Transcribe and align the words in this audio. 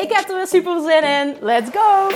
Ik 0.00 0.12
heb 0.12 0.28
er 0.28 0.36
weer 0.36 0.46
super 0.46 0.80
zin 0.80 1.02
in. 1.02 1.36
Let's 1.40 1.70
go! 1.70 2.08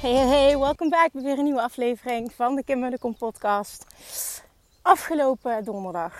Hey, 0.00 0.12
hey, 0.12 0.26
hey, 0.26 0.58
welkom 0.58 0.88
bij 0.88 1.08
weer 1.12 1.38
een 1.38 1.44
nieuwe 1.44 1.62
aflevering 1.62 2.32
van 2.32 2.54
de 2.54 2.64
Kim 2.64 2.98
Kom 2.98 3.16
podcast. 3.16 3.84
Afgelopen 4.82 5.64
donderdag 5.64 6.14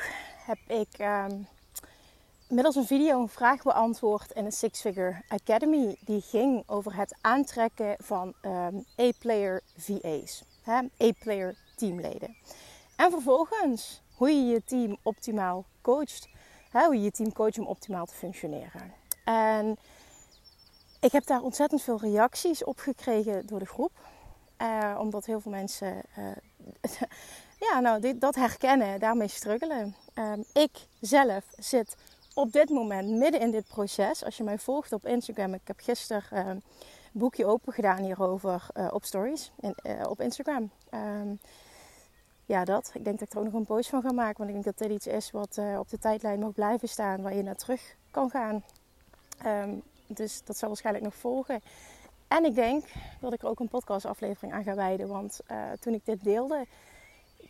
heb 0.47 0.59
ik 0.67 0.99
um, 0.99 1.47
middels 2.55 2.77
een 2.77 2.87
video 2.87 3.21
een 3.21 3.29
vraag 3.29 3.63
beantwoord 3.63 4.31
in 4.31 4.45
een 4.45 4.53
Six 4.53 4.81
Figure 4.81 5.23
Academy. 5.29 5.97
Die 6.01 6.21
ging 6.21 6.63
over 6.67 6.97
het 6.97 7.17
aantrekken 7.21 7.97
van 7.99 8.35
um, 8.43 8.85
A-player 9.01 9.63
VA's, 9.77 10.45
A-player 11.03 11.57
teamleden. 11.77 12.37
En 12.97 13.11
vervolgens 13.11 14.03
hoe 14.17 14.31
je 14.31 14.45
je 14.45 14.63
team 14.65 14.97
optimaal 15.03 15.65
coacht, 15.81 16.29
hè, 16.71 16.85
hoe 16.85 16.95
je 16.95 17.03
je 17.03 17.11
team 17.11 17.33
coacht 17.33 17.59
om 17.59 17.67
optimaal 17.67 18.07
te 18.07 18.15
functioneren. 18.15 18.93
En 19.25 19.79
ik 21.01 21.13
heb 21.13 21.27
daar 21.27 21.43
ontzettend 21.43 21.83
veel 21.83 22.01
reacties 22.01 22.65
op 22.65 22.79
gekregen 22.79 23.47
door 23.47 23.59
de 23.59 23.67
groep. 23.67 23.93
Uh, 24.59 24.97
omdat 25.01 25.27
heel 25.27 25.41
veel 25.41 25.51
mensen 25.51 26.03
uh, 26.19 26.27
ja, 27.71 27.81
nou, 27.81 28.01
dit, 28.01 28.21
dat 28.21 28.35
herkennen, 28.35 29.01
daarmee 29.01 29.29
struggelen. 29.29 29.97
Um, 30.15 30.45
ik 30.53 30.87
zelf 31.01 31.45
zit 31.59 31.97
op 32.35 32.53
dit 32.53 32.69
moment 32.69 33.09
midden 33.09 33.41
in 33.41 33.51
dit 33.51 33.67
proces. 33.67 34.25
Als 34.25 34.37
je 34.37 34.45
mij 34.45 34.59
volgt 34.59 34.93
op 34.93 35.07
Instagram, 35.07 35.55
ik 35.55 35.61
heb 35.65 35.81
gisteren 35.81 36.23
uh, 36.33 36.47
een 36.47 36.63
boekje 37.13 37.47
open 37.47 37.73
gedaan 37.73 38.03
hierover 38.03 38.67
uh, 38.75 38.89
op 38.91 39.05
stories 39.05 39.53
in, 39.61 39.75
op 40.09 40.21
Instagram. 40.21 40.71
Um, 40.91 41.39
ja, 42.47 42.65
dat. 42.65 42.91
Ik 42.95 43.05
denk 43.05 43.19
dat 43.19 43.29
ik 43.29 43.35
er 43.35 43.39
ook 43.39 43.45
nog 43.45 43.55
een 43.55 43.67
post 43.67 43.89
van 43.89 44.03
ga 44.03 44.13
maken. 44.13 44.37
Want 44.37 44.49
ik 44.49 44.63
denk 44.63 44.77
dat 44.77 44.89
dit 44.89 44.97
iets 44.97 45.07
is 45.07 45.31
wat 45.31 45.59
op 45.79 45.89
de 45.89 45.99
tijdlijn 45.99 46.41
mag 46.41 46.53
blijven 46.53 46.89
staan. 46.89 47.23
Waar 47.23 47.35
je 47.35 47.43
naar 47.43 47.57
terug 47.57 47.97
kan 48.11 48.31
gaan. 48.31 48.65
Um, 49.47 49.83
dus 50.07 50.43
dat 50.45 50.57
zal 50.57 50.69
waarschijnlijk 50.69 51.05
nog 51.05 51.15
volgen. 51.15 51.63
En 52.29 52.45
ik 52.45 52.55
denk 52.55 52.85
dat 53.21 53.33
ik 53.33 53.43
er 53.43 53.49
ook 53.49 53.61
een 53.61 53.69
podcastaflevering 53.69 54.53
aan 54.53 54.65
ga 54.65 54.75
wijden. 54.75 55.09
Want 55.09 55.41
toen 55.81 55.95
ik 55.95 56.05
dit 56.05 56.25
deelde, 56.25 56.67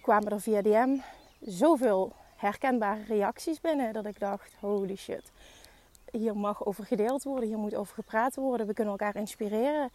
kwamen 0.03 0.33
er 0.33 0.41
via 0.41 0.63
DM 0.63 0.97
zoveel 1.41 2.13
herkenbare 2.45 3.03
reacties 3.09 3.61
binnen. 3.61 3.93
Dat 3.93 4.07
ik 4.07 4.21
dacht, 4.21 4.53
holy 4.61 4.97
shit. 4.97 5.31
Hier 6.11 6.37
mag 6.37 6.67
over 6.67 6.85
gedeeld 6.85 7.23
worden, 7.23 7.49
hier 7.49 7.59
moet 7.59 7.75
over 7.75 7.95
gepraat 7.95 8.35
worden. 8.35 8.67
We 8.67 8.75
kunnen 8.75 8.93
elkaar 8.93 9.17
inspireren. 9.17 9.91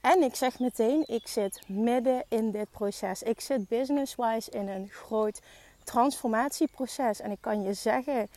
En 0.00 0.22
ik 0.22 0.34
zeg 0.34 0.58
meteen, 0.58 1.04
ik 1.06 1.26
zit 1.26 1.68
midden 1.68 2.24
in 2.28 2.50
dit 2.50 2.70
proces. 2.70 3.22
Ik 3.22 3.40
zit 3.40 3.68
business-wise 3.68 4.50
in 4.50 4.68
een 4.68 4.88
groot 4.88 5.40
transformatieproces. 5.84 7.20
En 7.20 7.30
ik 7.30 7.40
kan 7.40 7.62
je 7.62 7.72
zeggen, 7.72 8.28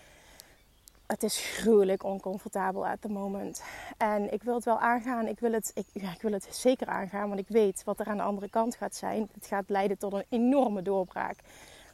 het 1.06 1.24
is 1.24 1.38
gruwelijk 1.38 2.04
oncomfortabel 2.04 2.88
at 2.88 3.02
the 3.02 3.10
moment. 3.10 3.64
En 3.98 4.34
ik 4.34 4.44
wil 4.44 4.56
het 4.56 4.66
wel 4.66 4.80
aangaan. 4.80 5.28
Ik 5.28 5.40
wil 5.40 5.52
het, 5.52 5.72
ik, 5.74 5.86
ik 5.94 6.22
wil 6.22 6.32
het 6.32 6.48
zeker 6.52 6.88
aangaan. 6.88 7.28
Want 7.28 7.40
ik 7.40 7.48
weet 7.48 7.84
wat 7.84 8.00
er 8.00 8.06
aan 8.06 8.18
de 8.18 8.24
andere 8.24 8.50
kant 8.50 8.76
gaat 8.76 8.96
zijn. 8.96 9.30
Het 9.34 9.46
gaat 9.46 9.70
leiden 9.70 9.98
tot 9.98 10.14
een 10.14 10.26
enorme 10.30 10.82
doorbraak. 10.82 11.38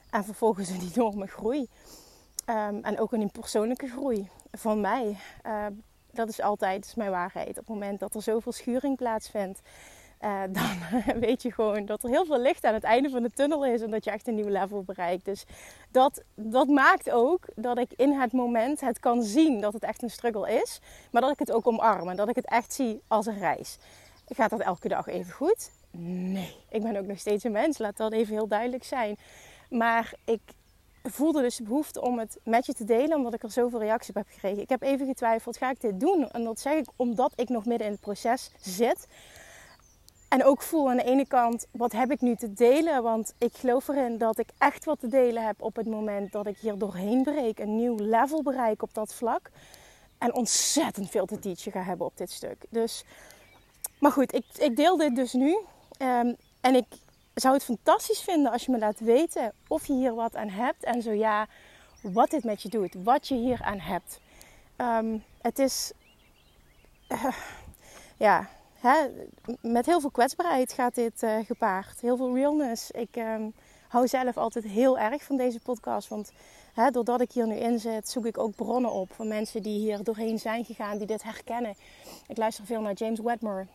En 0.09 0.23
vervolgens 0.23 0.69
een 0.73 0.91
enorme 0.93 1.27
groei. 1.27 1.69
Um, 2.45 2.83
en 2.83 2.99
ook 2.99 3.11
een 3.11 3.31
persoonlijke 3.31 3.87
groei 3.87 4.29
van 4.51 4.81
mij. 4.81 5.17
Uh, 5.45 5.65
dat 6.11 6.29
is 6.29 6.41
altijd 6.41 6.93
mijn 6.95 7.11
waarheid. 7.11 7.49
Op 7.49 7.55
het 7.55 7.67
moment 7.67 7.99
dat 7.99 8.15
er 8.15 8.21
zoveel 8.21 8.51
schuring 8.51 8.97
plaatsvindt 8.97 9.61
uh, 10.21 10.41
dan 10.57 11.19
weet 11.19 11.41
je 11.41 11.51
gewoon 11.51 11.85
dat 11.85 12.03
er 12.03 12.09
heel 12.09 12.25
veel 12.25 12.39
licht 12.39 12.63
aan 12.63 12.73
het 12.73 12.83
einde 12.83 13.09
van 13.09 13.23
de 13.23 13.29
tunnel 13.29 13.65
is 13.65 13.81
en 13.81 13.89
dat 13.89 14.03
je 14.03 14.11
echt 14.11 14.27
een 14.27 14.35
nieuw 14.35 14.49
level 14.49 14.83
bereikt. 14.83 15.25
Dus 15.25 15.45
dat, 15.91 16.23
dat 16.35 16.67
maakt 16.67 17.09
ook 17.09 17.45
dat 17.55 17.77
ik 17.77 17.91
in 17.95 18.19
het 18.19 18.31
moment 18.31 18.81
het 18.81 18.99
kan 18.99 19.23
zien 19.23 19.61
dat 19.61 19.73
het 19.73 19.83
echt 19.83 20.03
een 20.03 20.09
struggle 20.09 20.61
is, 20.61 20.81
maar 21.11 21.21
dat 21.21 21.31
ik 21.31 21.39
het 21.39 21.51
ook 21.51 21.67
omarm 21.67 22.09
en 22.09 22.15
dat 22.15 22.29
ik 22.29 22.35
het 22.35 22.47
echt 22.47 22.73
zie 22.73 23.01
als 23.07 23.25
een 23.25 23.39
reis. 23.39 23.77
Gaat 24.27 24.49
dat 24.49 24.59
elke 24.59 24.87
dag 24.87 25.07
even 25.07 25.33
goed? 25.33 25.71
Nee, 25.91 26.55
ik 26.69 26.81
ben 26.81 26.97
ook 26.97 27.05
nog 27.05 27.19
steeds 27.19 27.43
een 27.43 27.51
mens, 27.51 27.77
laat 27.77 27.97
dat 27.97 28.13
even 28.13 28.33
heel 28.33 28.47
duidelijk 28.47 28.83
zijn. 28.83 29.17
Maar 29.69 30.13
ik 30.25 30.41
voelde 31.03 31.41
dus 31.41 31.55
de 31.55 31.63
behoefte 31.63 32.01
om 32.01 32.19
het 32.19 32.37
met 32.43 32.65
je 32.65 32.73
te 32.73 32.85
delen, 32.85 33.17
omdat 33.17 33.33
ik 33.33 33.43
er 33.43 33.51
zoveel 33.51 33.79
reacties 33.79 34.09
op 34.09 34.15
heb 34.15 34.27
gekregen. 34.29 34.61
Ik 34.61 34.69
heb 34.69 34.81
even 34.81 35.07
getwijfeld, 35.07 35.57
ga 35.57 35.69
ik 35.69 35.81
dit 35.81 35.99
doen? 35.99 36.29
En 36.29 36.43
dat 36.43 36.59
zeg 36.59 36.73
ik 36.73 36.87
omdat 36.95 37.33
ik 37.35 37.49
nog 37.49 37.65
midden 37.65 37.87
in 37.87 37.93
het 37.93 38.01
proces 38.01 38.51
zit. 38.59 39.07
En 40.29 40.43
ook 40.43 40.61
voel 40.61 40.89
aan 40.89 40.97
de 40.97 41.03
ene 41.03 41.27
kant, 41.27 41.65
wat 41.71 41.91
heb 41.91 42.11
ik 42.11 42.21
nu 42.21 42.35
te 42.35 42.53
delen? 42.53 43.03
Want 43.03 43.33
ik 43.37 43.53
geloof 43.53 43.87
erin 43.87 44.17
dat 44.17 44.37
ik 44.37 44.49
echt 44.57 44.85
wat 44.85 44.99
te 44.99 45.07
delen 45.07 45.45
heb 45.45 45.61
op 45.61 45.75
het 45.75 45.87
moment 45.87 46.31
dat 46.31 46.47
ik 46.47 46.57
hier 46.57 46.77
doorheen 46.77 47.23
breek. 47.23 47.59
Een 47.59 47.75
nieuw 47.75 47.95
level 47.95 48.43
bereik 48.43 48.81
op 48.81 48.93
dat 48.93 49.13
vlak. 49.13 49.51
En 50.17 50.33
ontzettend 50.33 51.09
veel 51.09 51.25
te 51.25 51.39
teachen 51.39 51.71
ga 51.71 51.81
hebben 51.81 52.05
op 52.05 52.17
dit 52.17 52.31
stuk. 52.31 52.65
Dus, 52.69 53.03
maar 53.99 54.11
goed, 54.11 54.33
ik, 54.33 54.45
ik 54.57 54.75
deel 54.75 54.97
dit 54.97 55.15
dus 55.15 55.33
nu. 55.33 55.57
Um, 56.01 56.35
en 56.61 56.75
ik 56.75 56.85
zou 57.39 57.53
het 57.53 57.63
fantastisch 57.63 58.21
vinden 58.21 58.51
als 58.51 58.65
je 58.65 58.71
me 58.71 58.77
laat 58.77 58.99
weten 58.99 59.53
of 59.67 59.85
je 59.87 59.93
hier 59.93 60.15
wat 60.15 60.35
aan 60.35 60.49
hebt. 60.49 60.83
En 60.83 61.01
zo 61.01 61.11
ja, 61.11 61.47
wat 62.01 62.29
dit 62.29 62.43
met 62.43 62.61
je 62.61 62.69
doet. 62.69 62.95
Wat 63.03 63.27
je 63.27 63.35
hier 63.35 63.61
aan 63.63 63.79
hebt. 63.79 64.19
Um, 64.77 65.23
het 65.41 65.59
is... 65.59 65.91
Uh, 67.09 67.25
ja, 68.17 68.49
hè, 68.79 68.93
met 69.61 69.85
heel 69.85 69.99
veel 70.01 70.11
kwetsbaarheid 70.11 70.73
gaat 70.73 70.95
dit 70.95 71.23
uh, 71.23 71.45
gepaard. 71.45 72.01
Heel 72.01 72.17
veel 72.17 72.35
realness. 72.35 72.91
Ik 72.91 73.15
um, 73.15 73.53
hou 73.87 74.07
zelf 74.07 74.37
altijd 74.37 74.65
heel 74.65 74.99
erg 74.99 75.23
van 75.23 75.37
deze 75.37 75.59
podcast. 75.59 76.07
Want 76.07 76.31
hè, 76.73 76.89
doordat 76.89 77.21
ik 77.21 77.31
hier 77.31 77.47
nu 77.47 77.55
in 77.55 77.79
zit, 77.79 78.09
zoek 78.09 78.25
ik 78.25 78.37
ook 78.37 78.55
bronnen 78.55 78.91
op 78.91 79.13
van 79.13 79.27
mensen 79.27 79.63
die 79.63 79.79
hier 79.79 80.03
doorheen 80.03 80.39
zijn 80.39 80.65
gegaan, 80.65 80.97
die 80.97 81.07
dit 81.07 81.23
herkennen. 81.23 81.75
Ik 82.27 82.37
luister 82.37 82.65
veel 82.65 82.81
naar 82.81 82.93
James 82.93 83.19
Wedmore. 83.19 83.67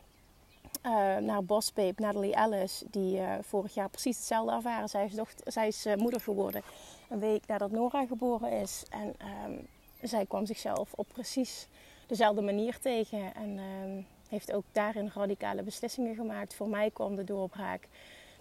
Uh, 0.83 1.17
naar 1.17 1.45
Boss 1.45 1.73
Babe, 1.73 2.03
Natalie 2.03 2.35
Ellis, 2.35 2.83
die 2.91 3.19
uh, 3.19 3.35
vorig 3.41 3.75
jaar 3.75 3.89
precies 3.89 4.17
hetzelfde 4.17 4.53
ervaren. 4.53 4.89
Zij 4.89 5.05
is, 5.05 5.15
dochter, 5.15 5.53
zij 5.53 5.69
is 5.69 5.87
uh, 5.87 5.95
moeder 5.95 6.21
geworden 6.21 6.63
een 7.09 7.19
week 7.19 7.47
nadat 7.47 7.71
Nora 7.71 8.07
geboren 8.07 8.51
is. 8.51 8.85
En 8.91 9.15
um, 9.47 9.67
zij 10.03 10.27
kwam 10.27 10.47
zichzelf 10.47 10.93
op 10.93 11.07
precies 11.13 11.69
dezelfde 12.07 12.43
manier 12.43 12.79
tegen. 12.79 13.35
En 13.35 13.59
um, 13.59 14.07
heeft 14.29 14.53
ook 14.53 14.65
daarin 14.73 15.11
radicale 15.15 15.63
beslissingen 15.63 16.15
gemaakt. 16.15 16.55
Voor 16.55 16.69
mij 16.69 16.91
kwam 16.91 17.17
de 17.17 17.25
doorbraak 17.25 17.89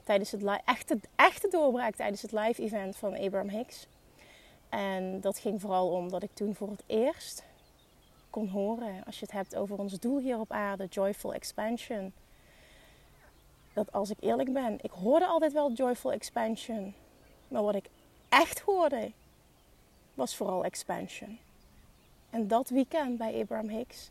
tijdens 0.03 0.31
het 0.31 0.61
echte, 0.65 0.99
echte 1.15 1.47
doorbraak 1.47 1.95
tijdens 1.95 2.21
het 2.21 2.31
live 2.31 2.61
event 2.61 2.95
van 2.95 3.17
Abraham 3.17 3.49
Hicks. 3.49 3.87
En 4.69 5.21
dat 5.21 5.39
ging 5.39 5.61
vooral 5.61 5.89
om 5.89 6.09
dat 6.09 6.23
ik 6.23 6.33
toen 6.33 6.55
voor 6.55 6.69
het 6.69 6.83
eerst 6.85 7.43
kon 8.29 8.47
horen, 8.47 9.03
als 9.05 9.19
je 9.19 9.25
het 9.25 9.33
hebt 9.33 9.55
over 9.55 9.77
ons 9.77 9.99
doel 9.99 10.19
hier 10.19 10.39
op 10.39 10.51
aarde, 10.51 10.85
joyful 10.85 11.33
expansion. 11.33 12.13
Dat 13.73 13.91
als 13.91 14.09
ik 14.09 14.17
eerlijk 14.19 14.53
ben, 14.53 14.77
ik 14.81 14.91
hoorde 14.91 15.25
altijd 15.25 15.53
wel 15.53 15.71
joyful 15.71 16.11
expansion. 16.11 16.93
Maar 17.47 17.63
wat 17.63 17.75
ik 17.75 17.89
echt 18.29 18.59
hoorde, 18.59 19.11
was 20.13 20.35
vooral 20.35 20.63
expansion. 20.63 21.39
En 22.29 22.47
dat 22.47 22.69
weekend 22.69 23.17
bij 23.17 23.41
Abraham 23.41 23.69
Hicks 23.69 24.09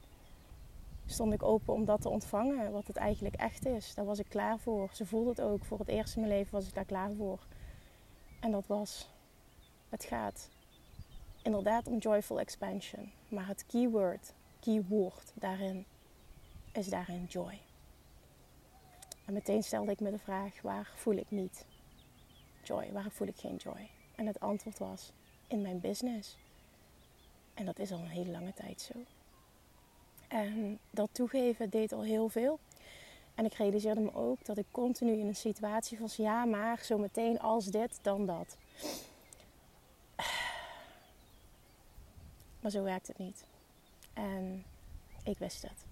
stond 1.07 1.33
ik 1.33 1.43
open 1.43 1.75
om 1.75 1.85
dat 1.85 2.01
te 2.01 2.09
ontvangen, 2.09 2.73
wat 2.73 2.87
het 2.87 2.97
eigenlijk 2.97 3.35
echt 3.35 3.67
is. 3.67 3.95
Daar 3.95 4.05
was 4.05 4.19
ik 4.19 4.29
klaar 4.29 4.59
voor. 4.59 4.89
Ze 4.93 5.07
voelde 5.07 5.31
het 5.31 5.41
ook. 5.41 5.65
Voor 5.65 5.79
het 5.79 5.89
eerst 5.89 6.15
in 6.15 6.21
mijn 6.21 6.33
leven 6.33 6.53
was 6.53 6.67
ik 6.67 6.75
daar 6.75 6.85
klaar 6.85 7.13
voor. 7.13 7.39
En 8.41 8.51
dat 8.51 8.67
was, 8.67 9.09
het 9.89 10.05
gaat 10.05 10.49
inderdaad 11.43 11.87
om 11.87 11.99
joyful 11.99 12.41
expansion. 12.41 13.13
Maar 13.29 13.47
het 13.47 13.67
keyword, 13.67 14.33
keyword 14.61 15.33
daarin, 15.35 15.85
is 16.73 16.89
daarin 16.89 17.25
joy. 17.25 17.61
En 19.33 19.39
meteen 19.39 19.63
stelde 19.63 19.91
ik 19.91 20.01
me 20.01 20.11
de 20.11 20.19
vraag, 20.19 20.61
waar 20.63 20.93
voel 20.95 21.17
ik 21.17 21.31
niet 21.31 21.65
joy? 22.63 22.93
Waar 22.93 23.11
voel 23.11 23.27
ik 23.27 23.37
geen 23.37 23.57
joy? 23.57 23.91
En 24.15 24.27
het 24.27 24.41
antwoord 24.41 24.79
was, 24.79 25.13
in 25.47 25.63
mijn 25.63 25.81
business. 25.81 26.37
En 27.55 27.65
dat 27.65 27.79
is 27.79 27.93
al 27.93 27.99
een 27.99 28.07
hele 28.07 28.31
lange 28.31 28.53
tijd 28.55 28.81
zo. 28.81 28.93
En 30.29 30.79
dat 30.91 31.09
toegeven 31.13 31.71
deed 31.71 31.93
al 31.93 32.03
heel 32.03 32.29
veel. 32.29 32.59
En 33.35 33.45
ik 33.45 33.55
realiseerde 33.55 34.01
me 34.01 34.15
ook 34.15 34.45
dat 34.45 34.59
ik 34.59 34.67
continu 34.71 35.13
in 35.13 35.27
een 35.27 35.37
situatie 35.37 35.99
was, 35.99 36.17
ja, 36.17 36.45
maar 36.45 36.79
zometeen 36.79 37.41
als 37.41 37.67
dit, 37.67 37.99
dan 38.03 38.27
dat. 38.27 38.57
Maar 42.61 42.71
zo 42.71 42.83
werkt 42.83 43.07
het 43.07 43.19
niet. 43.19 43.45
En 44.13 44.65
ik 45.25 45.39
wist 45.39 45.63
het. 45.63 45.92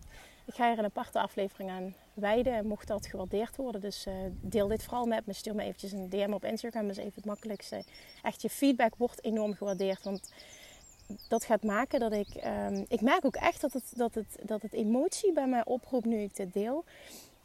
Ik 0.51 0.57
ga 0.57 0.69
hier 0.69 0.79
een 0.79 0.85
aparte 0.85 1.21
aflevering 1.21 1.71
aan 1.71 1.95
wijden. 2.15 2.67
Mocht 2.67 2.87
dat 2.87 3.07
gewaardeerd 3.07 3.57
worden. 3.57 3.81
Dus 3.81 4.07
uh, 4.07 4.15
deel 4.41 4.69
dit 4.69 4.85
vooral 4.85 5.07
met 5.07 5.27
me. 5.27 5.33
Stuur 5.33 5.55
me 5.55 5.63
eventjes 5.63 5.93
een 5.93 6.09
DM 6.09 6.33
op 6.33 6.45
Instagram. 6.45 6.83
Dat 6.83 6.91
is 6.91 7.03
even 7.03 7.13
het 7.15 7.25
makkelijkste. 7.25 7.85
Echt, 8.23 8.43
je 8.43 8.51
feedback 8.51 8.95
wordt 8.97 9.25
enorm 9.25 9.55
gewaardeerd. 9.55 10.05
Want 10.05 10.33
dat 11.29 11.45
gaat 11.45 11.63
maken 11.63 12.01
dat 12.01 12.13
ik... 12.13 12.45
Um, 12.45 12.85
ik 12.89 13.01
merk 13.01 13.25
ook 13.25 13.37
echt 13.37 13.61
dat 13.61 13.73
het, 13.73 13.93
dat, 13.97 14.15
het, 14.15 14.39
dat 14.43 14.63
het 14.63 14.73
emotie 14.73 15.33
bij 15.33 15.47
mij 15.47 15.65
oproept 15.65 16.05
nu 16.05 16.19
ik 16.19 16.37
dit 16.37 16.53
deel. 16.53 16.85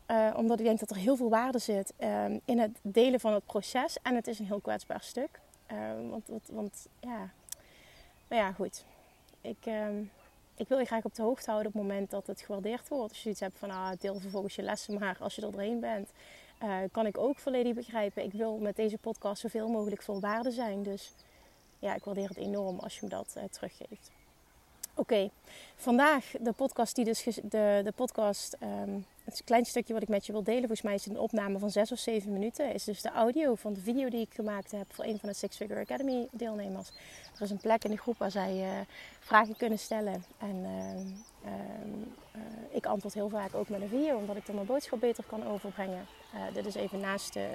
Uh, 0.07 0.33
omdat 0.35 0.59
ik 0.59 0.65
denk 0.65 0.79
dat 0.79 0.89
er 0.89 0.97
heel 0.97 1.15
veel 1.15 1.29
waarde 1.29 1.59
zit 1.59 1.93
um, 1.99 2.41
in 2.45 2.59
het 2.59 2.79
delen 2.81 3.19
van 3.19 3.33
het 3.33 3.45
proces. 3.45 3.97
En 4.01 4.15
het 4.15 4.27
is 4.27 4.39
een 4.39 4.45
heel 4.45 4.61
kwetsbaar 4.61 5.01
stuk. 5.01 5.39
Uh, 5.71 5.77
want, 6.09 6.27
want, 6.27 6.49
want, 6.51 6.87
ja... 6.99 7.29
Maar 8.27 8.37
ja, 8.37 8.51
goed. 8.51 8.85
Ik... 9.41 9.67
Ik 10.57 10.67
wil 10.67 10.79
je 10.79 10.85
graag 10.85 11.03
op 11.03 11.15
de 11.15 11.21
hoogte 11.21 11.49
houden 11.49 11.71
op 11.71 11.79
het 11.79 11.87
moment 11.87 12.09
dat 12.09 12.27
het 12.27 12.41
gewaardeerd 12.41 12.87
wordt. 12.87 13.09
Als 13.09 13.23
je 13.23 13.29
iets 13.29 13.39
hebt 13.39 13.57
van 13.57 13.71
ah, 13.71 13.91
deel 13.99 14.19
vervolgens 14.19 14.55
je 14.55 14.61
lessen 14.61 14.99
maar 14.99 15.17
als 15.19 15.35
je 15.35 15.41
er 15.41 15.51
doorheen 15.51 15.79
bent. 15.79 16.09
Uh, 16.63 16.77
kan 16.91 17.05
ik 17.05 17.17
ook 17.17 17.37
volledig 17.37 17.73
begrijpen. 17.73 18.23
Ik 18.23 18.31
wil 18.31 18.57
met 18.57 18.75
deze 18.75 18.97
podcast 18.97 19.41
zoveel 19.41 19.67
mogelijk 19.67 20.01
vol 20.01 20.19
waarde 20.19 20.51
zijn. 20.51 20.83
Dus 20.83 21.11
ja, 21.79 21.95
ik 21.95 22.03
waardeer 22.03 22.27
het 22.27 22.37
enorm 22.37 22.79
als 22.79 22.95
je 22.95 22.99
me 23.03 23.09
dat 23.09 23.33
uh, 23.37 23.43
teruggeeft. 23.43 24.11
Oké, 24.93 25.29
vandaag 25.75 26.31
de 26.39 26.51
podcast 26.51 26.95
die 26.95 27.05
dus 27.05 27.23
de, 27.23 27.81
de 27.83 27.93
podcast, 27.95 28.57
um, 28.61 29.05
het 29.25 29.41
klein 29.45 29.65
stukje 29.65 29.93
wat 29.93 30.01
ik 30.01 30.07
met 30.07 30.25
je 30.25 30.31
wil 30.31 30.43
delen, 30.43 30.59
volgens 30.59 30.81
mij 30.81 30.93
is 30.93 31.05
het 31.05 31.13
een 31.13 31.19
opname 31.19 31.59
van 31.59 31.71
zes 31.71 31.91
of 31.91 31.99
zeven 31.99 32.33
minuten, 32.33 32.73
is 32.73 32.83
dus 32.83 33.01
de 33.01 33.11
audio 33.11 33.55
van 33.55 33.73
de 33.73 33.79
video 33.79 34.09
die 34.09 34.21
ik 34.21 34.33
gemaakt 34.33 34.71
heb 34.71 34.93
voor 34.93 35.05
een 35.05 35.19
van 35.19 35.29
de 35.29 35.35
Six 35.35 35.55
Figure 35.55 35.79
Academy 35.79 36.27
deelnemers. 36.31 36.89
Er 37.35 37.41
is 37.41 37.49
een 37.49 37.57
plek 37.57 37.83
in 37.83 37.91
de 37.91 37.97
groep 37.97 38.17
waar 38.17 38.31
zij 38.31 38.55
uh, 38.55 38.69
vragen 39.19 39.55
kunnen 39.57 39.79
stellen 39.79 40.25
en 40.37 40.55
uh, 41.45 41.51
ik 42.69 42.85
antwoord 42.85 43.13
heel 43.13 43.29
vaak 43.29 43.55
ook 43.55 43.69
met 43.69 43.81
een 43.81 43.89
video, 43.89 44.17
omdat 44.17 44.35
ik 44.35 44.45
dan 44.45 44.55
mijn 44.55 44.67
boodschap 44.67 44.99
beter 44.99 45.23
kan 45.23 45.47
overbrengen. 45.47 46.05
dit 46.53 46.65
is 46.65 46.75
even 46.75 46.99
naast 46.99 47.33
de 47.33 47.47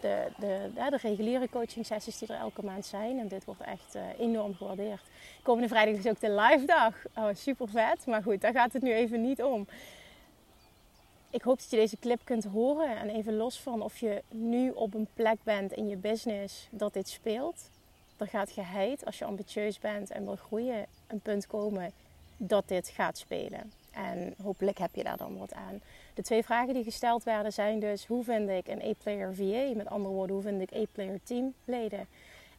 de, 0.00 0.26
de, 0.38 0.70
de, 0.74 0.96
reguliere 0.96 1.48
coaching 1.48 1.86
sessies 1.86 2.18
die 2.18 2.28
er 2.28 2.38
elke 2.38 2.64
maand 2.64 2.86
zijn. 2.86 3.18
En 3.18 3.28
dit 3.28 3.44
wordt 3.44 3.60
echt 3.60 3.96
enorm 4.18 4.54
gewaardeerd. 4.54 5.02
Komende 5.42 5.68
vrijdag 5.68 5.94
is 5.94 6.06
ook 6.06 6.20
de 6.20 6.30
live 6.30 6.64
dag. 6.66 6.94
Oh, 7.14 7.28
super 7.34 7.68
vet. 7.68 8.06
Maar 8.06 8.22
goed, 8.22 8.40
daar 8.40 8.52
gaat 8.52 8.72
het 8.72 8.82
nu 8.82 8.92
even 8.92 9.20
niet 9.20 9.42
om. 9.42 9.66
Ik 11.34 11.42
hoop 11.42 11.58
dat 11.58 11.70
je 11.70 11.76
deze 11.76 11.98
clip 11.98 12.20
kunt 12.24 12.44
horen. 12.44 12.96
En 12.96 13.10
even 13.10 13.36
los 13.36 13.60
van 13.60 13.82
of 13.82 13.98
je 13.98 14.22
nu 14.30 14.70
op 14.70 14.94
een 14.94 15.08
plek 15.14 15.36
bent 15.42 15.72
in 15.72 15.88
je 15.88 15.96
business 15.96 16.68
dat 16.70 16.92
dit 16.92 17.08
speelt. 17.08 17.70
Er 18.16 18.26
gaat 18.26 18.50
geheid, 18.50 19.04
als 19.04 19.18
je 19.18 19.24
ambitieus 19.24 19.78
bent 19.78 20.10
en 20.10 20.24
wil 20.24 20.36
groeien, 20.36 20.86
een 21.06 21.20
punt 21.20 21.46
komen 21.46 21.92
dat 22.36 22.68
dit 22.68 22.88
gaat 22.88 23.18
spelen. 23.18 23.72
En 23.90 24.34
hopelijk 24.42 24.78
heb 24.78 24.94
je 24.94 25.04
daar 25.04 25.16
dan 25.16 25.38
wat 25.38 25.54
aan. 25.54 25.80
De 26.14 26.22
twee 26.22 26.42
vragen 26.42 26.74
die 26.74 26.84
gesteld 26.84 27.22
werden 27.22 27.52
zijn 27.52 27.80
dus: 27.80 28.06
hoe 28.06 28.24
vind 28.24 28.48
ik 28.48 28.68
een 28.68 28.82
A-player 28.82 29.34
VA? 29.34 29.76
Met 29.76 29.88
andere 29.88 30.14
woorden, 30.14 30.34
hoe 30.36 30.44
vind 30.44 30.62
ik 30.62 30.74
A-player 30.74 31.20
teamleden? 31.22 32.06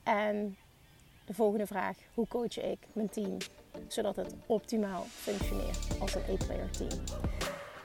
En 0.04 0.57
de 1.25 1.33
volgende 1.33 1.68
vraag: 1.68 1.98
hoe 2.13 2.28
coach 2.28 2.60
ik 2.60 2.80
mijn 2.94 3.10
team 3.10 3.38
zodat 3.88 4.16
het 4.16 4.33
optimaal 4.45 5.04
functioneert 5.04 6.00
als 6.00 6.16
een 6.16 6.24
A-player 6.30 6.69
team? 6.69 7.04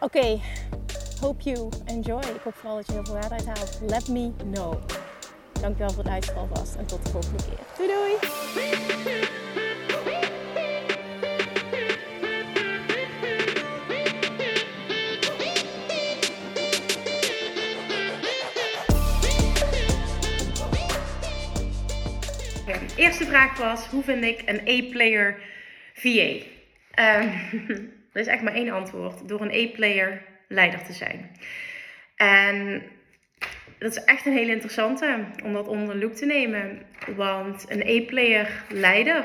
Oké, 0.00 0.40
hope 1.20 1.42
you 1.42 1.68
enjoy. 1.86 2.20
Ik 2.20 2.40
hoop 2.44 2.54
vooral 2.54 2.76
dat 2.76 2.86
je 2.86 2.92
heel 2.92 3.04
veel 3.04 3.14
waarde 3.14 3.44
haalt. 3.46 3.80
Let 3.86 4.08
me 4.08 4.32
know. 4.52 4.74
Dankjewel 5.60 5.88
voor 5.88 5.98
het 5.98 6.06
luisteren 6.06 6.40
alvast 6.40 6.74
en 6.74 6.86
tot 6.86 7.04
de 7.04 7.10
volgende 7.10 7.42
keer. 7.44 7.58
Doei 7.76 7.88
doei! 7.88 8.18
eerste 22.96 23.24
vraag 23.24 23.56
was: 23.58 23.86
hoe 23.86 24.02
vind 24.02 24.24
ik 24.24 24.42
een 24.46 24.60
A-player 24.60 25.42
VA? 25.94 26.36
Um, 26.94 27.92
er 28.12 28.20
is 28.20 28.26
echt 28.26 28.42
maar 28.42 28.54
één 28.54 28.70
antwoord: 28.70 29.28
door 29.28 29.40
een 29.40 29.68
A-player 29.68 30.22
leider 30.48 30.82
te 30.84 30.92
zijn. 30.92 31.30
En 32.16 32.82
dat 33.78 33.96
is 33.96 34.04
echt 34.04 34.26
een 34.26 34.32
hele 34.36 34.52
interessante 34.52 35.24
om 35.44 35.52
dat 35.52 35.68
onder 35.68 35.94
de 35.94 36.00
loep 36.00 36.14
te 36.14 36.26
nemen. 36.26 36.82
Want 37.16 37.66
een 37.68 38.02
A-player 38.02 38.64
leider 38.68 39.24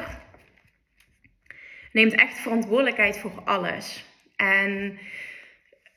neemt 1.92 2.16
echt 2.16 2.40
verantwoordelijkheid 2.40 3.18
voor 3.18 3.42
alles. 3.46 4.06
En 4.36 5.00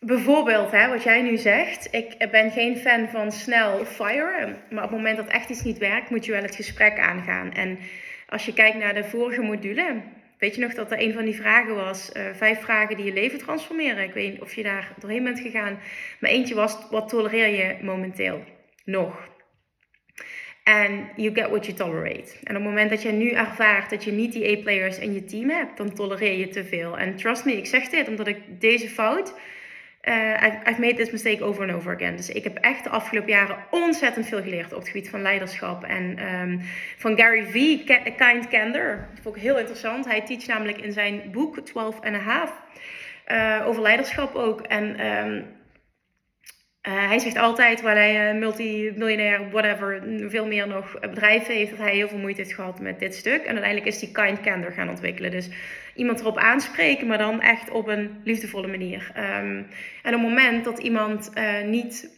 Bijvoorbeeld, 0.01 0.71
hè, 0.71 0.89
wat 0.89 1.03
jij 1.03 1.23
nu 1.23 1.37
zegt. 1.37 1.89
Ik 1.91 2.31
ben 2.31 2.51
geen 2.51 2.77
fan 2.77 3.09
van 3.09 3.33
snel 3.33 3.85
fire. 3.85 4.57
Maar 4.71 4.85
op 4.85 4.91
het 4.91 4.99
moment 4.99 5.17
dat 5.17 5.29
echt 5.29 5.49
iets 5.49 5.63
niet 5.63 5.79
werkt, 5.79 6.11
moet 6.11 6.25
je 6.25 6.33
wel 6.33 6.43
het 6.43 6.57
gesprek 6.57 6.99
aangaan. 6.99 7.53
En 7.53 7.79
als 8.29 8.47
je 8.47 8.53
kijkt 8.53 8.79
naar 8.79 8.95
de 8.95 9.05
vorige 9.05 9.41
module. 9.41 10.03
Weet 10.39 10.55
je 10.55 10.61
nog 10.61 10.75
dat 10.75 10.91
er 10.91 11.01
een 11.01 11.13
van 11.13 11.25
die 11.25 11.35
vragen 11.35 11.75
was? 11.75 12.11
Uh, 12.17 12.23
vijf 12.35 12.61
vragen 12.61 12.97
die 12.97 13.05
je 13.05 13.13
leven 13.13 13.39
transformeren. 13.39 14.05
Ik 14.05 14.13
weet 14.13 14.33
niet 14.33 14.41
of 14.41 14.55
je 14.55 14.63
daar 14.63 14.93
doorheen 14.99 15.25
bent 15.25 15.41
gegaan. 15.41 15.79
Maar 16.21 16.31
eentje 16.31 16.55
was: 16.55 16.79
wat 16.91 17.09
tolereer 17.09 17.49
je 17.49 17.77
momenteel 17.83 18.45
nog? 18.85 19.29
En 20.65 21.09
you 21.17 21.35
get 21.35 21.49
what 21.49 21.67
you 21.67 21.77
tolerate. 21.77 22.33
En 22.43 22.57
op 22.57 22.63
het 22.63 22.71
moment 22.71 22.91
dat 22.91 23.03
je 23.03 23.13
nu 23.13 23.31
ervaart 23.31 23.91
dat 23.91 24.05
je 24.05 24.13
niet 24.13 24.33
die 24.33 24.59
A-players 24.59 24.99
in 24.99 25.15
je 25.15 25.25
team 25.25 25.51
hebt, 25.51 25.77
dan 25.77 25.95
tolereer 25.95 26.39
je 26.39 26.49
te 26.49 26.65
veel. 26.65 26.99
En 26.99 27.17
trust 27.17 27.45
me, 27.45 27.57
ik 27.57 27.67
zeg 27.67 27.89
dit 27.89 28.09
omdat 28.09 28.27
ik 28.27 28.61
deze 28.61 28.89
fout 28.89 29.35
uh, 30.09 30.69
I've 30.69 30.81
made 30.81 30.97
this 30.97 31.11
mistake 31.11 31.45
over 31.45 31.63
and 31.63 31.73
over 31.73 31.95
again. 31.95 32.17
Dus 32.17 32.29
ik 32.29 32.45
heb 32.45 32.59
echt 32.59 32.85
de 32.85 32.91
afgelopen 32.91 33.31
jaren 33.31 33.57
ontzettend 33.71 34.27
veel 34.27 34.43
geleerd 34.43 34.73
op 34.73 34.79
het 34.79 34.89
gebied 34.89 35.11
van 35.11 35.23
leiderschap. 35.23 35.85
En 35.85 36.35
um, 36.35 36.61
van 36.97 37.19
Gary 37.19 37.45
V, 37.45 37.85
Kind 38.17 38.49
Candor. 38.49 39.09
Dat 39.15 39.23
vond 39.23 39.37
ik 39.37 39.43
heel 39.43 39.59
interessant. 39.59 40.05
Hij 40.05 40.21
teach 40.21 40.47
namelijk 40.47 40.79
in 40.79 40.93
zijn 40.93 41.23
boek 41.33 41.61
12 41.61 42.01
and 42.01 42.15
a 42.15 42.19
half 42.19 42.53
uh, 43.27 43.67
over 43.67 43.83
leiderschap 43.83 44.35
ook. 44.35 44.61
En 44.61 45.07
um, 45.07 45.57
uh, 46.89 47.09
hij 47.09 47.19
zegt 47.19 47.37
altijd, 47.37 47.81
waar 47.81 47.95
hij 47.95 48.33
uh, 48.33 48.39
multimiljonair, 48.41 49.51
whatever, 49.51 50.03
veel 50.29 50.47
meer 50.47 50.69
nog 50.69 51.01
bedrijven 51.01 51.55
heeft, 51.55 51.71
dat 51.71 51.79
hij 51.79 51.95
heel 51.95 52.09
veel 52.09 52.19
moeite 52.19 52.41
heeft 52.41 52.55
gehad 52.55 52.81
met 52.81 52.99
dit 52.99 53.15
stuk. 53.15 53.41
En 53.41 53.53
uiteindelijk 53.53 53.87
is 53.87 54.01
hij 54.01 54.11
kind 54.13 54.41
candor 54.41 54.73
gaan 54.73 54.89
ontwikkelen. 54.89 55.31
Dus 55.31 55.49
iemand 55.99 56.21
erop 56.21 56.37
aanspreken, 56.37 57.07
maar 57.07 57.19
dan 57.19 57.41
echt 57.41 57.71
op 57.71 57.87
een 57.87 58.21
liefdevolle 58.25 58.67
manier. 58.67 59.13
Um, 59.17 59.67
en 60.03 60.15
op 60.15 60.21
het 60.21 60.21
moment 60.21 60.65
dat 60.65 60.79
iemand 60.79 61.31
uh, 61.35 61.63
niet 61.63 62.11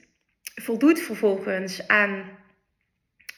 voldoet 0.55 1.01
vervolgens 1.01 1.89
aan 1.89 2.25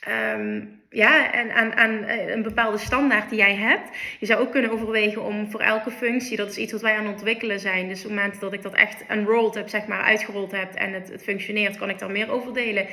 Um, 0.09 0.81
ja, 0.91 1.33
en 1.33 1.77
aan, 1.77 2.05
eh, 2.05 2.29
een 2.29 2.43
bepaalde 2.43 2.79
standaard 2.79 3.29
die 3.31 3.39
jij 3.39 3.55
hebt. 3.55 3.97
Je 4.21 4.27
zou 4.27 4.41
ook 4.41 4.51
kunnen 4.51 4.71
overwegen 4.71 5.23
om 5.23 5.51
voor 5.51 5.61
elke 5.61 5.91
functie, 5.91 6.37
dat 6.37 6.51
is 6.51 6.57
iets 6.57 6.73
wat 6.73 6.81
wij 6.81 6.97
aan 6.97 7.05
het 7.05 7.13
ontwikkelen 7.13 7.61
zijn. 7.61 7.89
Dus 7.89 7.99
op 7.99 8.11
het 8.11 8.19
moment 8.19 8.41
dat 8.41 8.53
ik 8.53 8.63
dat 8.63 8.75
echt 8.75 9.05
unrolled 9.11 9.55
heb, 9.55 9.69
zeg 9.69 9.87
maar, 9.87 10.03
uitgerold 10.03 10.53
heb 10.53 10.75
en 10.75 10.93
het, 10.93 11.09
het 11.09 11.23
functioneert, 11.23 11.77
kan 11.77 11.91
ik 11.91 11.99
daar 11.99 12.11
meer 12.11 12.31
over 12.31 12.55
delen. 12.55 12.87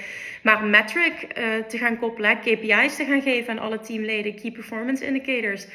Maar 0.43 0.63
metric 0.63 1.13
uh, 1.13 1.43
te 1.67 1.77
gaan 1.77 1.97
koppelen, 1.97 2.39
KPI's 2.39 2.95
te 2.95 3.05
gaan 3.05 3.21
geven 3.21 3.53
aan 3.53 3.65
alle 3.65 3.79
teamleden, 3.79 4.35
key 4.35 4.51
performance 4.51 5.05
indicators. 5.05 5.67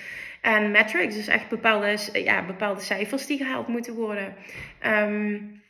En 0.44 0.70
metrics, 0.70 1.14
dus 1.14 1.26
echt 1.26 1.48
bepaalde, 1.48 1.98
ja, 2.12 2.42
bepaalde 2.42 2.80
cijfers 2.80 3.26
die 3.26 3.38
gehaald 3.38 3.68
moeten 3.68 3.94
worden. 3.94 4.34
Um, 4.86 5.62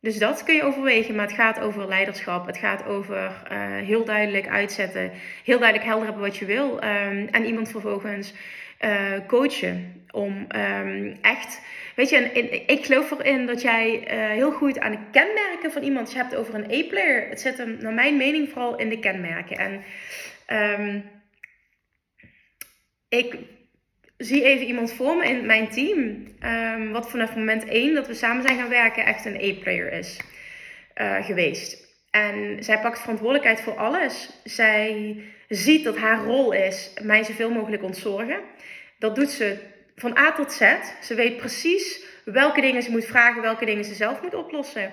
dus 0.00 0.18
dat 0.18 0.44
kun 0.44 0.54
je 0.54 0.62
overwegen, 0.62 1.14
maar 1.14 1.26
het 1.26 1.34
gaat 1.34 1.60
over 1.60 1.88
leiderschap. 1.88 2.46
Het 2.46 2.56
gaat 2.56 2.84
over 2.86 3.16
uh, 3.52 3.58
heel 3.86 4.04
duidelijk 4.04 4.48
uitzetten, 4.48 5.10
heel 5.44 5.58
duidelijk 5.58 5.88
helder 5.88 6.04
hebben 6.06 6.24
wat 6.24 6.36
je 6.36 6.44
wil. 6.44 6.74
Um, 6.74 7.28
en 7.30 7.44
iemand 7.44 7.70
vervolgens 7.70 8.34
uh, 8.80 9.12
coachen 9.26 10.06
om 10.10 10.46
um, 10.56 11.18
echt. 11.20 11.60
Weet 11.96 12.10
je, 12.10 12.16
ik 12.66 12.84
geloof 12.84 13.10
erin 13.10 13.46
dat 13.46 13.62
jij 13.62 14.04
heel 14.32 14.52
goed 14.52 14.80
aan 14.80 14.92
de 14.92 14.98
kenmerken 15.12 15.72
van 15.72 15.82
iemand 15.82 16.12
je 16.12 16.18
hebt 16.18 16.34
over 16.34 16.54
een 16.54 16.84
A-player. 16.84 17.28
Het 17.28 17.40
zit 17.40 17.58
hem, 17.58 17.76
naar 17.80 17.92
mijn 17.94 18.16
mening, 18.16 18.48
vooral 18.48 18.76
in 18.76 18.88
de 18.88 18.98
kenmerken. 18.98 19.58
En 19.58 21.04
ik 23.18 23.36
zie 24.16 24.44
even 24.44 24.66
iemand 24.66 24.92
voor 24.92 25.16
me 25.16 25.24
in 25.24 25.46
mijn 25.46 25.68
team. 25.68 26.26
Um, 26.44 26.92
wat 26.92 27.10
vanaf 27.10 27.34
moment 27.36 27.64
1 27.64 27.94
dat 27.94 28.06
we 28.06 28.14
samen 28.14 28.42
zijn 28.42 28.58
gaan 28.58 28.68
werken 28.68 29.04
echt 29.04 29.24
een 29.24 29.56
A-player 29.56 29.92
is 29.92 30.20
uh, 30.96 31.24
geweest. 31.24 31.82
En 32.10 32.62
zij 32.64 32.80
pakt 32.80 33.00
verantwoordelijkheid 33.00 33.60
voor 33.60 33.76
alles. 33.76 34.30
Zij 34.44 35.16
ziet 35.48 35.84
dat 35.84 35.96
haar 35.96 36.24
rol 36.24 36.52
is 36.52 36.92
mij 37.02 37.24
zoveel 37.24 37.50
mogelijk 37.50 37.82
ontzorgen. 37.82 38.40
Dat 38.98 39.14
doet 39.14 39.30
ze 39.30 39.58
van 39.96 40.18
A 40.18 40.32
tot 40.32 40.52
Z. 40.52 40.62
Ze 41.02 41.14
weet 41.14 41.36
precies 41.36 42.04
welke 42.24 42.60
dingen 42.60 42.82
ze 42.82 42.90
moet 42.90 43.04
vragen, 43.04 43.42
welke 43.42 43.64
dingen 43.64 43.84
ze 43.84 43.94
zelf 43.94 44.22
moet 44.22 44.34
oplossen. 44.34 44.92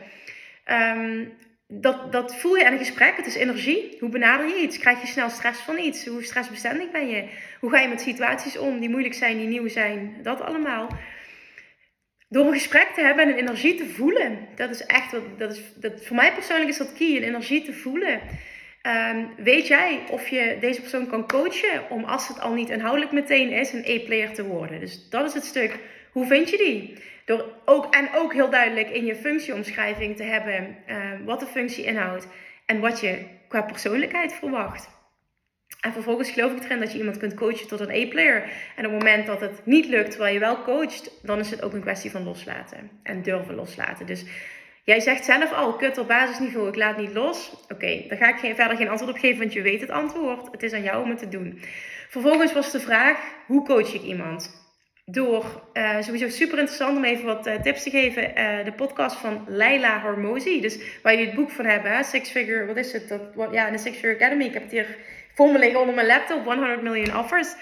Ehm, 0.63 1.25
dat, 1.73 2.11
dat 2.11 2.35
voel 2.35 2.55
je 2.55 2.63
in 2.63 2.71
een 2.71 2.77
gesprek. 2.77 3.15
Het 3.15 3.25
is 3.25 3.35
energie. 3.35 3.97
Hoe 3.99 4.09
benader 4.09 4.47
je 4.47 4.61
iets? 4.61 4.77
Krijg 4.77 5.01
je 5.01 5.07
snel 5.07 5.29
stress 5.29 5.61
van 5.61 5.77
iets? 5.77 6.05
Hoe 6.05 6.23
stressbestendig 6.23 6.91
ben 6.91 7.07
je? 7.07 7.27
Hoe 7.59 7.69
ga 7.69 7.79
je 7.79 7.87
met 7.87 8.01
situaties 8.01 8.57
om 8.57 8.79
die 8.79 8.89
moeilijk 8.89 9.13
zijn, 9.13 9.37
die 9.37 9.47
nieuw 9.47 9.67
zijn? 9.67 10.17
Dat 10.21 10.41
allemaal. 10.41 10.87
Door 12.29 12.45
een 12.45 12.53
gesprek 12.53 12.87
te 12.93 13.01
hebben 13.01 13.23
en 13.23 13.31
een 13.31 13.37
energie 13.37 13.75
te 13.75 13.85
voelen. 13.85 14.47
Dat 14.55 14.69
is 14.69 14.85
echt 14.85 15.11
wat. 15.11 15.39
Dat 15.39 15.51
is, 15.51 15.61
dat, 15.75 16.05
voor 16.05 16.15
mij 16.15 16.33
persoonlijk 16.33 16.69
is 16.69 16.77
dat 16.77 16.93
key. 16.93 17.15
Een 17.15 17.23
energie 17.23 17.63
te 17.63 17.73
voelen. 17.73 18.21
Ehm, 18.81 19.25
weet 19.37 19.67
jij 19.67 19.99
of 20.09 20.27
je 20.27 20.57
deze 20.59 20.81
persoon 20.81 21.07
kan 21.07 21.27
coachen 21.27 21.89
om 21.89 22.03
als 22.03 22.27
het 22.27 22.39
al 22.39 22.53
niet 22.53 22.69
inhoudelijk 22.69 23.11
meteen 23.11 23.51
is, 23.51 23.73
een 23.73 23.85
E-player 23.85 24.33
te 24.33 24.45
worden? 24.45 24.79
Dus 24.79 25.09
dat 25.09 25.27
is 25.27 25.33
het 25.33 25.45
stuk. 25.45 25.79
Hoe 26.11 26.25
vind 26.25 26.49
je 26.49 26.57
die? 26.57 26.97
Door 27.25 27.45
ook, 27.65 27.93
en 27.93 28.09
ook 28.15 28.33
heel 28.33 28.49
duidelijk 28.49 28.89
in 28.89 29.05
je 29.05 29.15
functieomschrijving 29.15 30.15
te 30.15 30.23
hebben 30.23 30.77
ehm, 30.85 31.23
wat 31.23 31.39
de 31.39 31.45
functie 31.45 31.85
inhoudt 31.85 32.27
en 32.65 32.79
wat 32.79 32.99
je 32.99 33.25
qua 33.47 33.61
persoonlijkheid 33.61 34.33
verwacht. 34.33 34.89
En 35.81 35.93
vervolgens 35.93 36.31
geloof 36.31 36.51
ik 36.51 36.63
erin 36.63 36.79
dat 36.79 36.91
je 36.91 36.97
iemand 36.97 37.17
kunt 37.17 37.33
coachen 37.33 37.67
tot 37.67 37.79
een 37.79 37.89
E-player. 37.89 38.43
En 38.75 38.85
op 38.85 38.91
het 38.91 39.03
moment 39.03 39.25
dat 39.25 39.41
het 39.41 39.65
niet 39.65 39.85
lukt 39.85 40.09
terwijl 40.09 40.33
je 40.33 40.39
wel 40.39 40.63
coacht, 40.63 41.11
dan 41.23 41.39
is 41.39 41.51
het 41.51 41.61
ook 41.61 41.73
een 41.73 41.81
kwestie 41.81 42.11
van 42.11 42.23
loslaten. 42.23 42.89
En 43.03 43.21
durven 43.21 43.55
loslaten. 43.55 44.05
Dus 44.05 44.25
Jij 44.83 44.99
zegt 44.99 45.25
zelf 45.25 45.53
al, 45.53 45.73
kut 45.75 45.97
op 45.97 46.07
basisniveau, 46.07 46.67
ik 46.67 46.75
laat 46.75 46.97
niet 46.97 47.13
los. 47.13 47.65
Oké, 47.69 48.03
daar 48.07 48.17
ga 48.17 48.29
ik 48.29 48.39
geen, 48.39 48.55
verder 48.55 48.77
geen 48.77 48.89
antwoord 48.89 49.11
op 49.11 49.19
geven, 49.19 49.39
want 49.39 49.53
je 49.53 49.61
weet 49.61 49.81
het 49.81 49.89
antwoord. 49.89 50.51
Het 50.51 50.63
is 50.63 50.73
aan 50.73 50.83
jou 50.83 51.03
om 51.03 51.09
het 51.09 51.19
te 51.19 51.29
doen. 51.29 51.61
Vervolgens 52.09 52.53
was 52.53 52.71
de 52.71 52.79
vraag, 52.79 53.19
hoe 53.47 53.65
coach 53.65 53.93
ik 53.93 54.01
iemand? 54.01 54.60
Door, 55.05 55.63
uh, 55.73 56.01
sowieso 56.01 56.29
super 56.29 56.57
interessant 56.57 56.97
om 56.97 57.03
even 57.03 57.25
wat 57.25 57.47
uh, 57.47 57.53
tips 57.61 57.83
te 57.83 57.89
geven, 57.89 58.23
uh, 58.23 58.65
de 58.65 58.71
podcast 58.71 59.15
van 59.15 59.45
Leila 59.47 60.01
Hormozy. 60.01 60.61
Dus 60.61 60.79
waar 61.01 61.13
jullie 61.13 61.27
het 61.27 61.35
boek 61.35 61.51
van 61.51 61.65
hebben, 61.65 61.91
hè? 61.91 62.03
Six 62.03 62.29
Figure, 62.29 62.65
wat 62.65 62.77
is 62.77 62.93
het? 62.93 63.09
Dat, 63.09 63.21
wat, 63.35 63.51
ja, 63.51 63.69
de 63.69 63.77
Six 63.77 63.95
Figure 63.95 64.15
Academy. 64.15 64.43
Ik 64.43 64.53
heb 64.53 64.63
het 64.63 64.71
hier 64.71 64.97
voor 65.33 65.51
me 65.51 65.59
liggen 65.59 65.79
onder 65.79 65.95
mijn 65.95 66.07
laptop, 66.07 66.45
100 66.45 66.81
million 66.81 67.17
offers. 67.17 67.53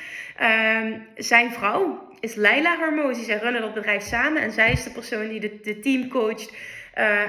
Um, 0.41 1.07
zijn 1.15 1.51
vrouw 1.51 2.07
is 2.19 2.35
Leila 2.35 2.77
Hormozy. 2.77 3.23
Zij 3.23 3.37
runnen 3.37 3.61
dat 3.61 3.73
bedrijf 3.73 4.03
samen 4.03 4.41
en 4.41 4.51
zij 4.51 4.71
is 4.71 4.83
de 4.83 4.91
persoon 4.91 5.27
die 5.27 5.39
de, 5.39 5.59
de 5.61 5.79
team 5.79 6.07
coacht 6.09 6.53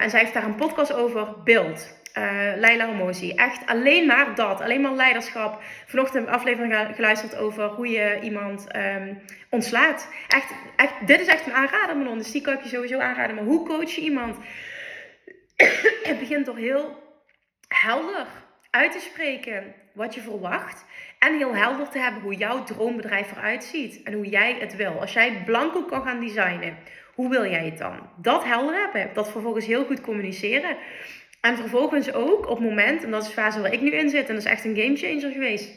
en 0.00 0.10
zij 0.10 0.20
heeft 0.20 0.34
daar 0.34 0.44
een 0.44 0.54
podcast 0.54 0.92
over, 0.92 1.42
Beeld. 1.44 1.99
Uh, 2.18 2.52
Leila 2.56 2.86
Homosi. 2.86 3.32
Echt 3.32 3.66
alleen 3.66 4.06
maar 4.06 4.34
dat. 4.34 4.60
Alleen 4.60 4.80
maar 4.80 4.92
leiderschap. 4.92 5.62
Vanochtend 5.86 6.26
een 6.26 6.32
aflevering 6.32 6.94
geluisterd 6.94 7.36
over 7.36 7.64
hoe 7.64 7.88
je 7.88 8.18
iemand 8.22 8.66
um, 8.76 9.22
ontslaat. 9.50 10.08
Echt, 10.28 10.52
echt, 10.76 10.92
dit 11.06 11.20
is 11.20 11.26
echt 11.26 11.46
een 11.46 11.52
aanrader, 11.52 11.96
Manon. 11.96 12.18
Dus 12.18 12.30
die 12.30 12.40
kan 12.40 12.54
ik 12.54 12.62
je 12.62 12.68
sowieso 12.68 12.98
aanraden. 12.98 13.34
Maar 13.34 13.44
hoe 13.44 13.66
coach 13.66 13.90
je 13.90 14.00
iemand? 14.00 14.36
Het 16.08 16.18
begint 16.18 16.44
toch 16.44 16.56
heel 16.56 17.02
helder 17.68 18.26
uit 18.70 18.92
te 18.92 19.00
spreken 19.00 19.74
wat 19.92 20.14
je 20.14 20.20
verwacht. 20.20 20.84
En 21.18 21.36
heel 21.36 21.54
helder 21.54 21.88
te 21.88 21.98
hebben 21.98 22.22
hoe 22.22 22.34
jouw 22.34 22.64
droombedrijf 22.64 23.30
eruit 23.32 23.64
ziet. 23.64 24.02
En 24.02 24.12
hoe 24.12 24.28
jij 24.28 24.56
het 24.60 24.76
wil. 24.76 25.00
Als 25.00 25.12
jij 25.12 25.42
blanco 25.44 25.82
kan 25.82 26.02
gaan 26.02 26.20
designen 26.20 26.76
hoe 27.20 27.28
wil 27.28 27.50
jij 27.50 27.64
het 27.64 27.78
dan? 27.78 27.98
Dat 28.16 28.44
helder 28.44 28.74
hebben. 28.74 29.14
Dat 29.14 29.30
vervolgens 29.30 29.66
heel 29.66 29.84
goed 29.84 30.00
communiceren. 30.00 30.76
En 31.40 31.56
vervolgens 31.56 32.12
ook 32.12 32.48
op 32.48 32.58
het 32.58 32.68
moment, 32.68 33.04
en 33.04 33.10
dat 33.10 33.22
is 33.22 33.28
de 33.28 33.34
fase 33.34 33.60
waar 33.60 33.72
ik 33.72 33.80
nu 33.80 33.90
in 33.90 34.10
zit, 34.10 34.28
en 34.28 34.34
dat 34.34 34.44
is 34.44 34.50
echt 34.50 34.64
een 34.64 34.76
game 34.76 34.96
changer 34.96 35.32
geweest. 35.32 35.70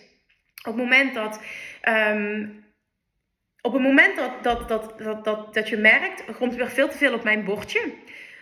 Op 0.57 0.65
het 0.65 0.75
moment 0.75 1.13
dat. 1.13 1.41
Um, 1.89 2.61
op 3.61 3.73
het 3.73 3.81
moment 3.81 4.15
dat, 4.15 4.43
dat, 4.43 4.67
dat, 4.67 4.93
dat, 4.97 5.23
dat, 5.23 5.53
dat 5.53 5.69
je 5.69 5.77
merkt, 5.77 6.27
er 6.27 6.33
komt 6.33 6.55
weer 6.55 6.69
veel 6.69 6.89
te 6.89 6.97
veel 6.97 7.13
op 7.13 7.23
mijn 7.23 7.43
bordje. 7.43 7.93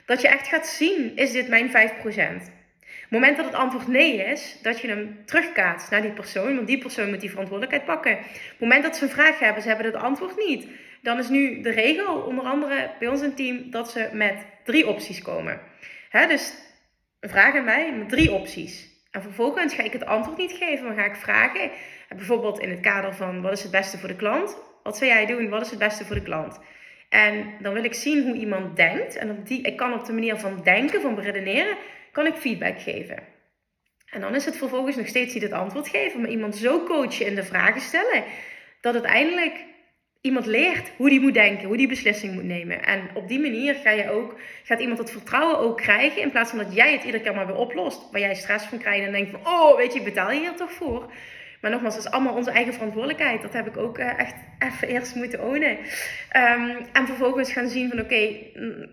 Dat 0.06 0.22
je 0.22 0.28
echt 0.28 0.48
gaat 0.48 0.68
zien, 0.68 1.16
is 1.16 1.32
dit 1.32 1.48
mijn 1.48 1.70
5%? 1.70 1.72
Op 1.72 3.18
het 3.18 3.20
moment 3.20 3.38
dat 3.38 3.46
het 3.46 3.56
antwoord 3.56 3.88
nee 3.88 4.16
is, 4.16 4.58
dat 4.62 4.80
je 4.80 4.88
hem 4.88 5.26
terugkaatst 5.26 5.92
naar 5.92 6.02
die 6.02 6.12
persoon. 6.12 6.56
Want 6.56 6.68
die 6.68 6.78
persoon 6.78 7.10
moet 7.10 7.22
die 7.22 7.30
verantwoordelijkheid 7.30 7.86
pakken. 7.86 8.18
Op 8.18 8.24
het 8.50 8.60
moment 8.60 8.84
dat 8.84 8.96
ze 8.96 9.04
een 9.04 9.10
vraag 9.10 9.40
hebben, 9.40 9.62
ze 9.62 9.68
hebben 9.68 9.86
het 9.86 9.96
antwoord 9.96 10.38
niet 10.38 10.68
dan 11.02 11.20
is 11.20 11.30
nu 11.30 11.62
de 11.62 11.70
regel, 11.70 12.16
onder 12.16 12.46
andere 12.46 12.92
bij 13.00 13.08
ons 13.08 13.22
in 13.22 13.36
team, 13.36 13.72
dat 13.72 13.92
ze 13.92 14.10
met 14.14 14.46
drie 14.64 14.88
opties 14.88 15.22
komen. 15.22 15.60
Hè, 16.10 16.28
dus 16.28 16.54
vraag 17.30 17.56
aan 17.56 17.64
mij 17.64 17.94
met 17.94 18.10
drie 18.10 18.32
opties. 18.32 18.90
En 19.12 19.22
vervolgens 19.22 19.74
ga 19.74 19.84
ik 19.84 19.94
het 19.94 20.06
antwoord 20.06 20.38
niet 20.38 20.52
geven, 20.52 20.86
maar 20.86 20.96
ga 20.96 21.06
ik 21.06 21.16
vragen. 21.16 21.72
Bijvoorbeeld 22.10 22.60
in 22.60 22.70
het 22.70 22.80
kader 22.80 23.16
van 23.16 23.42
wat 23.42 23.52
is 23.52 23.62
het 23.62 23.72
beste 23.72 23.98
voor 23.98 24.08
de 24.08 24.16
klant? 24.16 24.58
Wat 24.84 24.98
zou 24.98 25.10
jij 25.10 25.26
doen? 25.26 25.50
Wat 25.50 25.62
is 25.62 25.70
het 25.70 25.80
beste 25.80 26.06
voor 26.06 26.16
de 26.16 26.22
klant? 26.22 26.60
En 27.10 27.54
dan 27.60 27.74
wil 27.74 27.84
ik 27.84 27.94
zien 27.94 28.24
hoe 28.24 28.36
iemand 28.36 28.76
denkt. 28.76 29.16
En 29.16 29.32
op 29.32 29.48
die, 29.48 29.62
ik 29.62 29.78
kan 29.78 29.94
op 29.94 30.06
de 30.06 30.14
manier 30.14 30.38
van 30.38 30.62
denken, 30.64 31.02
van 31.02 31.16
beredeneren, 31.16 31.78
kan 32.12 32.26
ik 32.26 32.36
feedback 32.36 32.82
geven. 32.82 33.24
En 34.10 34.22
dan 34.22 34.36
is 34.36 34.46
het 34.46 34.58
vervolgens 34.58 34.96
nog 34.96 35.08
steeds 35.08 35.34
niet 35.34 35.44
het 35.44 35.52
antwoord 35.52 35.88
geven, 35.88 36.22
maar 36.22 36.30
iemand 36.30 36.56
zo 36.56 36.84
coachen 36.84 37.26
in 37.26 37.36
de 37.36 37.44
vragen 37.44 37.82
stellen, 37.82 38.24
dat 38.82 38.94
uiteindelijk 38.94 39.66
iemand 40.22 40.46
leert 40.46 40.92
hoe 40.98 41.10
die 41.10 41.20
moet 41.20 41.34
denken, 41.34 41.68
hoe 41.68 41.78
die 41.78 41.88
beslissing 41.88 42.34
moet 42.34 42.44
nemen. 42.44 42.84
En 42.84 43.10
op 43.14 43.28
die 43.28 43.40
manier 43.40 43.76
ga 43.76 43.90
je 43.90 44.10
ook, 44.10 44.40
gaat 44.64 44.80
iemand 44.80 45.00
het 45.00 45.12
vertrouwen 45.12 45.58
ook 45.58 45.78
krijgen. 45.78 46.22
In 46.22 46.32
plaats 46.32 46.50
van 46.50 46.60
dat 46.60 46.76
jij 46.76 46.92
het 46.92 47.04
iedere 47.04 47.24
keer 47.24 47.36
maar 47.36 47.48
weer 47.48 47.56
oplost. 47.56 48.12
Waar 48.12 48.22
jij 48.22 48.36
stress 48.36 48.66
van 48.66 48.78
krijgt 48.78 49.06
en 49.06 49.12
denkt 49.12 49.32
van, 49.32 49.40
oh 49.44 49.78
weet 49.78 49.94
je, 49.94 50.02
betaal 50.02 50.32
je 50.32 50.40
hier 50.40 50.56
toch 50.56 50.72
voor? 50.72 51.12
Maar 51.62 51.72
nogmaals, 51.72 51.96
het 51.96 52.06
is 52.06 52.12
allemaal 52.12 52.36
onze 52.36 52.52
eigen 52.52 52.74
verantwoordelijkheid. 52.74 53.42
Dat 53.42 53.54
heb 53.54 53.68
ik 53.68 53.78
ook 53.78 53.98
uh, 53.98 54.20
echt 54.20 54.36
even 54.60 54.88
eerst 54.88 55.16
moeten 55.16 55.44
ownen. 55.44 55.78
Um, 56.36 56.78
en 56.94 57.06
vervolgens 57.06 57.54
gaan 57.54 57.68
zien 57.68 57.90
van, 57.90 58.00
oké, 58.00 58.30
mm, 58.54 58.86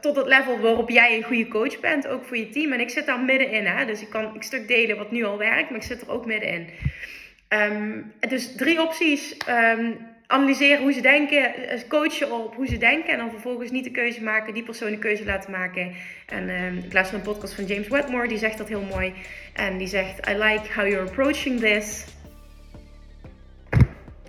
tot 0.00 0.16
het 0.16 0.26
level 0.26 0.58
waarop 0.60 0.90
jij 0.90 1.16
een 1.16 1.22
goede 1.22 1.48
coach 1.48 1.80
bent, 1.80 2.06
ook 2.06 2.24
voor 2.24 2.36
je 2.36 2.48
team. 2.48 2.72
En 2.72 2.80
ik 2.80 2.90
zit 2.90 3.06
daar 3.06 3.20
middenin, 3.20 3.66
hè. 3.66 3.86
Dus 3.86 4.02
ik 4.02 4.10
kan 4.10 4.34
een 4.34 4.42
stuk 4.42 4.68
delen 4.68 4.96
wat 4.96 5.10
nu 5.10 5.24
al 5.24 5.38
werkt, 5.38 5.70
maar 5.70 5.78
ik 5.78 5.86
zit 5.86 6.00
er 6.00 6.10
ook 6.10 6.26
middenin. 6.26 6.68
Um, 7.48 8.12
dus 8.28 8.56
drie 8.56 8.82
opties. 8.82 9.36
Um, 9.48 10.14
analyseren 10.26 10.82
hoe 10.82 10.92
ze 10.92 11.00
denken, 11.00 11.54
eh, 11.54 11.80
coachen 11.88 12.32
op 12.32 12.54
hoe 12.54 12.66
ze 12.66 12.78
denken 12.78 13.12
en 13.12 13.18
dan 13.18 13.30
vervolgens 13.30 13.70
niet 13.70 13.84
de 13.84 13.90
keuze 13.90 14.22
maken, 14.22 14.54
die 14.54 14.62
persoon 14.62 14.90
de 14.90 14.98
keuze 14.98 15.24
laten 15.24 15.50
maken. 15.50 15.92
En 16.26 16.48
uh, 16.48 16.84
ik 16.84 16.92
luister 16.92 17.16
een 17.16 17.22
podcast 17.22 17.54
van 17.54 17.64
James 17.64 17.88
Wedmore, 17.88 18.28
die 18.28 18.38
zegt 18.38 18.58
dat 18.58 18.68
heel 18.68 18.82
mooi. 18.82 19.12
En 19.52 19.78
die 19.78 19.86
zegt: 19.86 20.28
I 20.28 20.32
like 20.32 20.72
how 20.74 20.88
you're 20.88 21.08
approaching 21.08 21.60
this. 21.60 22.04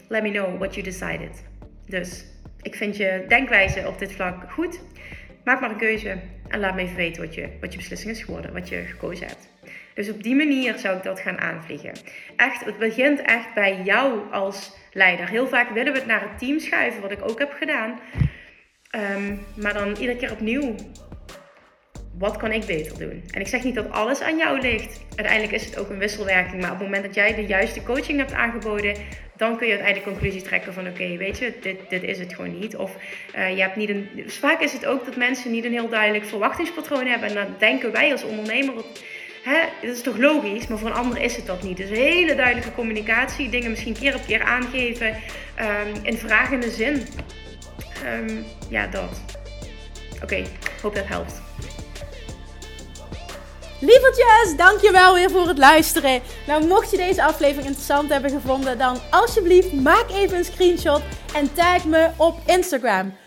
Let 0.08 0.24
me 0.24 0.32
know 0.32 0.58
what 0.58 0.74
you 0.76 0.86
decided. 0.86 1.44
Dus 1.86 2.26
ik 2.62 2.76
vind 2.76 2.98
je 2.98 3.26
denkwijze 3.28 3.88
op 3.88 4.00
dit 4.00 4.12
vlak 4.12 4.52
goed. 4.52 4.80
Maak 5.44 5.60
maar 5.60 5.70
een 5.70 5.78
keuze 5.78 6.20
en 6.48 6.60
laat 6.60 6.76
me 6.76 6.82
even 6.82 6.96
weten 6.96 7.22
wat 7.22 7.34
je, 7.34 7.50
wat 7.62 7.72
je 7.72 7.78
beslissing 7.78 8.12
is 8.12 8.24
geworden, 8.24 8.54
wat 8.54 8.70
je 8.70 8.76
gekozen 8.76 9.28
hebt. 9.28 9.57
Dus 9.98 10.10
op 10.10 10.24
die 10.24 10.36
manier 10.36 10.78
zou 10.78 10.98
ik 10.98 11.04
dat 11.04 11.20
gaan 11.20 11.40
aanvliegen. 11.40 11.92
Echt, 12.36 12.66
het 12.66 12.78
begint 12.78 13.22
echt 13.22 13.54
bij 13.54 13.82
jou 13.84 14.32
als 14.32 14.72
leider. 14.92 15.30
Heel 15.30 15.48
vaak 15.48 15.70
willen 15.70 15.94
we 15.94 15.98
het 15.98 16.08
naar 16.08 16.22
het 16.22 16.40
team 16.40 16.60
schuiven, 16.60 17.02
wat 17.02 17.12
ik 17.12 17.30
ook 17.30 17.40
heb 17.40 17.54
gedaan. 17.54 18.00
Ehm, 18.90 19.36
maar 19.56 19.74
dan 19.74 19.96
iedere 19.96 20.18
keer 20.18 20.32
opnieuw. 20.32 20.76
Wat 22.18 22.38
kan 22.38 22.52
ik 22.52 22.66
beter 22.66 23.00
doen? 23.00 23.24
En 23.32 23.42
ik 23.42 23.48
zeg 23.48 23.64
niet 23.64 23.76
dat 23.76 23.92
alles 23.92 24.22
aan 24.22 24.38
jou 24.38 24.62
ligt. 24.62 25.02
Uiteindelijk 25.16 25.54
is 25.54 25.66
het 25.66 25.78
ook 25.80 25.90
een 25.90 25.98
wisselwerking. 25.98 26.62
Maar 26.62 26.72
op 26.72 26.78
het 26.78 26.88
moment 26.88 27.06
dat 27.06 27.16
jij 27.16 27.36
de 27.36 27.46
juiste 27.46 27.84
coaching 27.84 28.18
hebt 28.20 28.34
aangeboden, 28.34 28.96
dan 29.36 29.58
kun 29.58 29.68
je 29.68 29.74
uiteindelijk 29.74 30.12
conclusies 30.12 30.44
trekken 30.44 30.74
van 30.74 30.88
oké, 30.88 31.18
weet 31.18 31.38
je, 31.38 31.54
dit, 31.62 31.78
dit 31.90 32.04
is 32.04 32.20
het 32.20 32.34
gewoon 32.34 32.60
niet. 32.60 32.76
Of 32.76 32.96
uh, 33.36 33.56
je 33.56 33.62
hebt 33.62 33.76
niet 33.76 33.90
een. 33.90 34.10
Vaak 34.28 34.62
is 34.62 34.74
het 34.74 34.86
ook 34.86 35.06
dat 35.06 35.16
mensen 35.16 35.52
niet 35.52 35.66
een 35.66 35.72
heel 35.72 35.90
duidelijk 35.90 36.26
verwachtingspatroon 36.26 37.06
hebben. 37.06 37.30
En 37.30 37.36
dan 37.36 37.56
denken 37.58 37.92
wij 37.92 38.12
als 38.12 38.24
ondernemer 38.24 38.74
hè, 39.48 39.88
dat 39.88 39.96
is 39.96 40.02
toch 40.02 40.18
logisch, 40.18 40.68
maar 40.68 40.78
voor 40.78 40.90
een 40.90 40.96
ander 40.96 41.22
is 41.22 41.36
het 41.36 41.46
dat 41.46 41.64
niet. 41.64 41.78
Dus 41.78 41.90
hele 41.90 42.36
duidelijke 42.36 42.74
communicatie, 42.74 43.50
dingen 43.50 43.70
misschien 43.70 43.94
keer 43.94 44.16
op 44.16 44.26
keer 44.26 44.44
aangeven 44.44 45.08
um, 45.08 46.04
in 46.04 46.18
vragende 46.18 46.72
zin. 46.72 47.08
Um, 48.06 48.46
ja, 48.70 48.88
dat. 48.88 49.22
Oké, 50.14 50.24
okay, 50.24 50.48
hoop 50.82 50.96
dat 50.96 51.08
helpt. 51.08 51.42
Lievertjes, 53.80 54.56
dankjewel 54.58 55.14
weer 55.14 55.32
voor 55.32 55.48
het 55.48 55.58
luisteren. 55.58 56.22
Nou, 56.48 56.68
mocht 56.68 56.92
je 56.92 56.98
deze 56.98 57.24
aflevering 57.24 57.66
interessant 57.66 58.10
hebben 58.10 58.32
gevonden, 58.32 58.78
dan 58.78 59.00
alsjeblieft 59.10 59.74
maak 59.74 60.10
even 60.10 60.38
een 60.38 60.46
screenshot 60.46 61.02
en 61.34 61.54
tag 61.54 61.86
me 61.86 62.10
op 62.16 62.40
Instagram. 62.46 63.14